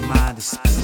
[0.00, 0.75] the mind is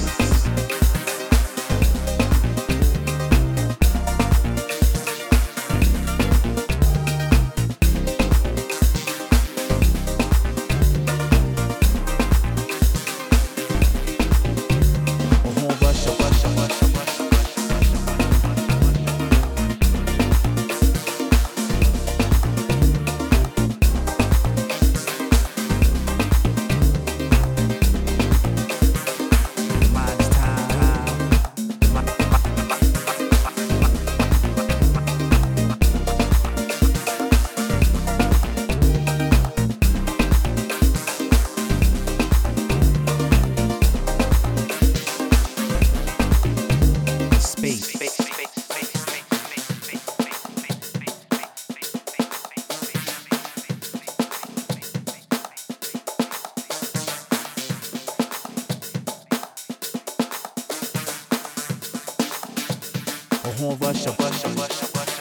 [63.53, 65.12] horn rusher, rusher, rusher,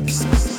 [0.00, 0.53] rusher.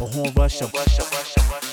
[0.00, 1.67] a horn rush up.